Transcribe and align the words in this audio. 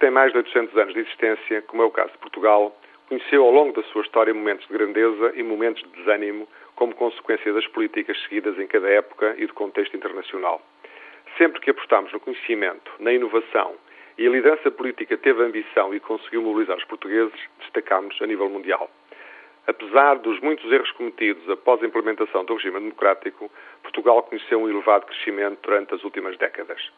tem 0.00 0.10
mais 0.10 0.32
de 0.32 0.38
800 0.38 0.76
anos 0.78 0.94
de 0.94 1.00
existência, 1.00 1.62
como 1.62 1.82
é 1.82 1.84
o 1.84 1.90
caso 1.90 2.10
de 2.12 2.18
Portugal, 2.18 2.74
conheceu 3.06 3.44
ao 3.44 3.52
longo 3.52 3.74
da 3.74 3.82
sua 3.88 4.02
história 4.02 4.32
momentos 4.32 4.66
de 4.66 4.72
grandeza 4.72 5.32
e 5.36 5.42
momentos 5.42 5.82
de 5.82 5.90
desânimo 5.90 6.48
como 6.74 6.94
consequência 6.94 7.52
das 7.52 7.66
políticas 7.66 8.18
seguidas 8.22 8.58
em 8.58 8.66
cada 8.66 8.88
época 8.88 9.34
e 9.36 9.46
do 9.46 9.52
contexto 9.52 9.94
internacional. 9.94 10.62
Sempre 11.36 11.60
que 11.60 11.70
apostamos 11.70 12.10
no 12.12 12.18
conhecimento, 12.18 12.90
na 12.98 13.12
inovação 13.12 13.74
e 14.16 14.26
a 14.26 14.30
liderança 14.30 14.70
política 14.70 15.18
teve 15.18 15.42
ambição 15.42 15.94
e 15.94 16.00
conseguiu 16.00 16.42
mobilizar 16.42 16.78
os 16.78 16.84
portugueses, 16.84 17.38
destacámos 17.58 18.16
a 18.22 18.26
nível 18.26 18.48
mundial. 18.48 18.90
Apesar 19.66 20.16
dos 20.16 20.40
muitos 20.40 20.72
erros 20.72 20.90
cometidos 20.92 21.48
após 21.50 21.82
a 21.82 21.86
implementação 21.86 22.44
do 22.46 22.54
regime 22.54 22.80
democrático, 22.80 23.50
Portugal 23.82 24.22
conheceu 24.22 24.60
um 24.62 24.68
elevado 24.68 25.04
crescimento 25.04 25.58
durante 25.62 25.94
as 25.94 26.02
últimas 26.04 26.38
décadas. 26.38 26.90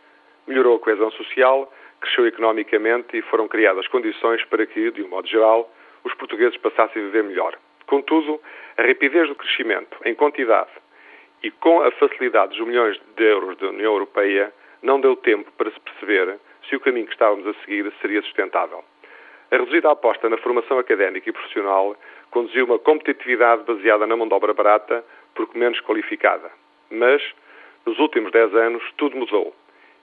Melhorou 0.46 0.77
a 0.77 0.80
coesão 0.80 1.11
social, 1.12 1.73
cresceu 2.03 2.27
economicamente 2.27 3.16
e 3.16 3.23
foram 3.23 3.48
criadas 3.48 3.87
condições 3.89 4.45
para 4.46 4.66
que, 4.66 4.91
de 4.91 5.02
um 5.02 5.09
modo 5.09 5.27
geral, 5.29 5.73
os 6.05 6.12
portugueses 6.15 6.56
passassem 6.59 7.01
a 7.01 7.05
viver 7.06 7.25
melhor. 7.25 7.56
Contudo, 7.87 8.41
a 8.77 8.83
rapidez 8.83 9.28
do 9.28 9.34
crescimento 9.34 9.97
em 10.05 10.15
quantidade 10.15 10.70
e 11.42 11.51
com 11.51 11.83
a 11.83 11.91
facilidade 11.92 12.56
dos 12.56 12.66
milhões 12.66 13.01
de 13.16 13.25
euros 13.25 13.56
da 13.59 13.69
União 13.69 13.92
Europeia 13.92 14.52
não 14.83 15.01
deu 15.01 15.16
tempo 15.16 15.51
para 15.52 15.70
se 15.70 15.80
perceber 15.80 16.38
se 16.69 16.77
o 16.77 16.80
caminho 16.80 17.06
que 17.06 17.12
estávamos 17.12 17.47
a 17.47 17.55
seguir 17.61 17.92
seria 18.01 18.23
sustentável. 18.23 18.84
A 19.50 19.56
reduzida 19.56 19.91
aposta 19.91 20.28
na 20.28 20.39
formação 20.39 20.78
académica 20.78 21.28
e 21.28 21.33
profissional 21.33 21.97
conduziu 22.30 22.64
uma 22.64 22.78
competitividade 22.78 23.64
baseada 23.64 24.06
na 24.06 24.16
mão 24.16 24.27
de 24.27 24.34
obra 24.34 24.55
barata, 24.55 25.05
porque 25.34 25.59
menos 25.59 25.80
qualificada. 25.80 26.50
Mas, 26.91 27.23
nos 27.84 27.98
últimos 27.98 28.33
10 28.33 28.55
anos, 28.55 28.83
tudo 28.97 29.16
mudou. 29.16 29.55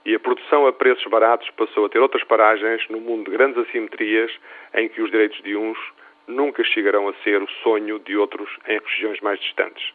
E 0.05 0.15
a 0.15 0.19
produção 0.19 0.65
a 0.65 0.73
preços 0.73 1.05
baratos 1.05 1.49
passou 1.51 1.85
a 1.85 1.89
ter 1.89 1.99
outras 1.99 2.23
paragens 2.23 2.87
no 2.89 2.99
mundo 2.99 3.29
de 3.29 3.37
grandes 3.37 3.57
assimetrias 3.57 4.31
em 4.73 4.87
que 4.87 5.01
os 5.01 5.11
direitos 5.11 5.41
de 5.43 5.55
uns 5.55 5.77
nunca 6.27 6.63
chegarão 6.63 7.07
a 7.07 7.13
ser 7.23 7.41
o 7.41 7.49
sonho 7.63 7.99
de 7.99 8.15
outros 8.15 8.49
em 8.67 8.79
regiões 8.79 9.19
mais 9.21 9.39
distantes. 9.39 9.93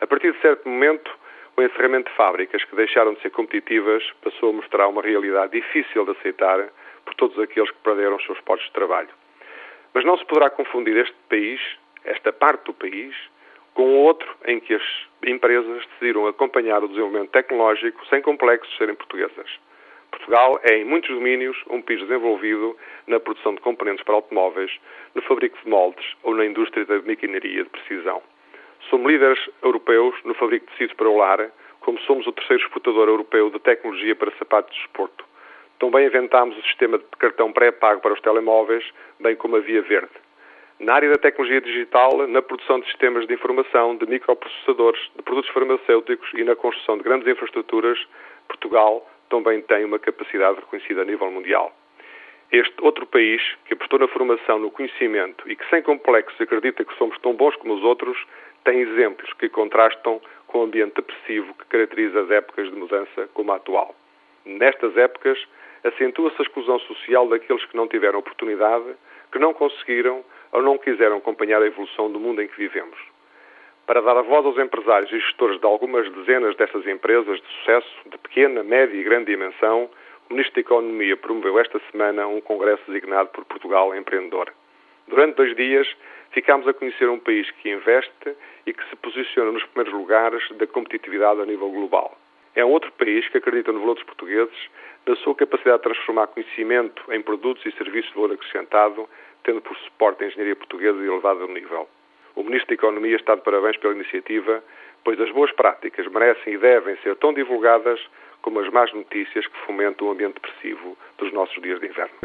A 0.00 0.06
partir 0.06 0.32
de 0.32 0.40
certo 0.40 0.68
momento, 0.68 1.10
o 1.56 1.62
encerramento 1.62 2.10
de 2.10 2.16
fábricas 2.16 2.64
que 2.64 2.74
deixaram 2.74 3.14
de 3.14 3.20
ser 3.20 3.30
competitivas 3.30 4.02
passou 4.22 4.50
a 4.50 4.52
mostrar 4.54 4.88
uma 4.88 5.02
realidade 5.02 5.52
difícil 5.52 6.04
de 6.04 6.10
aceitar 6.12 6.68
por 7.04 7.14
todos 7.14 7.38
aqueles 7.38 7.70
que 7.70 7.78
perderam 7.78 8.16
os 8.16 8.24
seus 8.24 8.40
postos 8.40 8.66
de 8.66 8.74
trabalho. 8.74 9.10
Mas 9.92 10.04
não 10.04 10.18
se 10.18 10.24
poderá 10.24 10.50
confundir 10.50 10.96
este 10.96 11.14
país, 11.28 11.60
esta 12.04 12.32
parte 12.32 12.64
do 12.64 12.74
país, 12.74 13.14
com 13.74 14.04
outro 14.04 14.34
em 14.46 14.60
que 14.60 14.74
as 14.74 14.82
empresas 15.26 15.84
decidiram 15.86 16.26
acompanhar 16.26 16.82
o 16.82 16.88
desenvolvimento 16.88 17.30
tecnológico 17.30 18.06
sem 18.06 18.22
complexos 18.22 18.74
serem 18.76 18.94
portuguesas. 18.94 19.58
Portugal 20.10 20.60
é, 20.62 20.78
em 20.78 20.84
muitos 20.84 21.10
domínios, 21.10 21.56
um 21.68 21.82
país 21.82 22.00
desenvolvido 22.00 22.76
na 23.06 23.18
produção 23.18 23.54
de 23.54 23.60
componentes 23.60 24.04
para 24.04 24.14
automóveis, 24.14 24.70
no 25.14 25.22
fabrico 25.22 25.58
de 25.62 25.68
moldes 25.68 26.06
ou 26.22 26.34
na 26.34 26.46
indústria 26.46 26.84
da 26.84 27.02
maquinaria 27.02 27.64
de 27.64 27.70
precisão. 27.70 28.22
Somos 28.88 29.10
líderes 29.10 29.40
europeus 29.62 30.14
no 30.24 30.34
fabrico 30.34 30.66
de 30.66 30.72
tecidos 30.72 30.94
para 30.96 31.08
o 31.08 31.16
lar, 31.16 31.50
como 31.80 31.98
somos 32.00 32.26
o 32.26 32.32
terceiro 32.32 32.62
exportador 32.62 33.08
europeu 33.08 33.50
de 33.50 33.58
tecnologia 33.58 34.14
para 34.14 34.30
sapatos 34.38 34.72
de 34.74 34.82
desporto. 34.82 35.24
Também 35.78 36.06
inventámos 36.06 36.56
o 36.56 36.62
sistema 36.62 36.98
de 36.98 37.04
cartão 37.18 37.52
pré-pago 37.52 38.00
para 38.00 38.14
os 38.14 38.20
telemóveis, 38.20 38.84
bem 39.20 39.34
como 39.34 39.56
a 39.56 39.60
Via 39.60 39.82
Verde. 39.82 40.12
Na 40.80 40.94
área 40.94 41.08
da 41.08 41.18
tecnologia 41.18 41.60
digital, 41.60 42.26
na 42.26 42.42
produção 42.42 42.80
de 42.80 42.86
sistemas 42.86 43.26
de 43.26 43.34
informação, 43.34 43.96
de 43.96 44.06
microprocessadores, 44.06 45.00
de 45.14 45.22
produtos 45.22 45.50
farmacêuticos 45.52 46.28
e 46.34 46.42
na 46.42 46.56
construção 46.56 46.98
de 46.98 47.04
grandes 47.04 47.28
infraestruturas, 47.28 47.98
Portugal 48.48 49.08
também 49.30 49.62
tem 49.62 49.84
uma 49.84 50.00
capacidade 50.00 50.58
reconhecida 50.58 51.02
a 51.02 51.04
nível 51.04 51.30
mundial. 51.30 51.72
Este 52.50 52.74
outro 52.82 53.06
país, 53.06 53.40
que 53.66 53.74
apostou 53.74 54.00
na 54.00 54.08
formação, 54.08 54.58
no 54.58 54.70
conhecimento 54.70 55.48
e 55.48 55.56
que 55.56 55.68
sem 55.70 55.80
complexos 55.80 56.40
acredita 56.40 56.84
que 56.84 56.96
somos 56.98 57.16
tão 57.20 57.34
bons 57.34 57.54
como 57.56 57.74
os 57.74 57.82
outros, 57.84 58.18
tem 58.64 58.80
exemplos 58.80 59.32
que 59.34 59.48
contrastam 59.48 60.20
com 60.48 60.58
o 60.58 60.62
ambiente 60.64 60.94
depressivo 60.94 61.54
que 61.54 61.66
caracteriza 61.66 62.20
as 62.20 62.30
épocas 62.30 62.68
de 62.68 62.76
mudança 62.76 63.28
como 63.32 63.52
a 63.52 63.56
atual. 63.56 63.94
Nestas 64.44 64.96
épocas, 64.96 65.38
acentua-se 65.84 66.36
a 66.38 66.42
exclusão 66.42 66.78
social 66.80 67.28
daqueles 67.28 67.64
que 67.64 67.76
não 67.76 67.86
tiveram 67.86 68.18
oportunidade, 68.18 68.94
que 69.32 69.38
não 69.38 69.54
conseguiram 69.54 70.24
ou 70.54 70.62
não 70.62 70.78
quiseram 70.78 71.16
acompanhar 71.16 71.60
a 71.60 71.66
evolução 71.66 72.10
do 72.10 72.20
mundo 72.20 72.40
em 72.40 72.46
que 72.46 72.56
vivemos. 72.56 72.96
Para 73.86 74.00
dar 74.00 74.16
a 74.16 74.22
voz 74.22 74.46
aos 74.46 74.56
empresários 74.56 75.12
e 75.12 75.18
gestores 75.18 75.60
de 75.60 75.66
algumas 75.66 76.08
dezenas 76.12 76.56
destas 76.56 76.86
empresas 76.86 77.40
de 77.40 77.46
sucesso, 77.58 77.90
de 78.06 78.16
pequena, 78.18 78.62
média 78.62 78.96
e 78.96 79.02
grande 79.02 79.26
dimensão, 79.26 79.90
o 80.30 80.32
Ministro 80.32 80.54
da 80.54 80.60
Economia 80.60 81.16
promoveu 81.16 81.58
esta 81.58 81.78
semana 81.90 82.26
um 82.28 82.40
congresso 82.40 82.82
designado 82.86 83.28
por 83.30 83.44
Portugal 83.44 83.94
Empreendedor. 83.94 84.50
Durante 85.08 85.34
dois 85.34 85.54
dias, 85.56 85.86
ficámos 86.30 86.66
a 86.68 86.72
conhecer 86.72 87.10
um 87.10 87.18
país 87.18 87.50
que 87.50 87.70
investe 87.70 88.36
e 88.64 88.72
que 88.72 88.88
se 88.88 88.96
posiciona 88.96 89.50
nos 89.50 89.64
primeiros 89.64 89.92
lugares 89.92 90.42
da 90.52 90.66
competitividade 90.68 91.42
a 91.42 91.46
nível 91.46 91.68
global. 91.68 92.16
É 92.54 92.64
um 92.64 92.70
outro 92.70 92.92
país 92.92 93.28
que 93.28 93.38
acredita 93.38 93.72
no 93.72 93.80
valor 93.80 93.94
dos 93.94 94.04
portugueses, 94.04 94.70
na 95.04 95.16
sua 95.16 95.34
capacidade 95.34 95.78
de 95.78 95.82
transformar 95.82 96.28
conhecimento 96.28 97.12
em 97.12 97.20
produtos 97.20 97.66
e 97.66 97.72
serviços 97.72 98.10
de 98.10 98.14
valor 98.14 98.32
acrescentado, 98.32 99.08
tendo 99.44 99.60
por 99.60 99.76
suporte 99.76 100.24
a 100.24 100.26
engenharia 100.26 100.56
portuguesa 100.56 100.98
de 100.98 101.06
elevado 101.06 101.46
nível. 101.48 101.88
O 102.34 102.42
Ministro 102.42 102.68
da 102.68 102.74
Economia 102.74 103.16
está 103.16 103.36
de 103.36 103.42
parabéns 103.42 103.76
pela 103.76 103.94
iniciativa, 103.94 104.64
pois 105.04 105.20
as 105.20 105.30
boas 105.30 105.52
práticas 105.52 106.06
merecem 106.08 106.54
e 106.54 106.58
devem 106.58 106.96
ser 106.96 107.14
tão 107.16 107.32
divulgadas 107.32 108.00
como 108.42 108.60
as 108.60 108.68
más 108.70 108.92
notícias 108.92 109.46
que 109.46 109.58
fomentam 109.66 110.08
o 110.08 110.10
ambiente 110.10 110.34
depressivo 110.34 110.98
dos 111.18 111.32
nossos 111.32 111.62
dias 111.62 111.80
de 111.80 111.86
inverno. 111.86 112.18